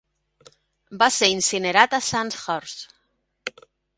[1.01, 2.85] Va ser incinerat a Sandhurst.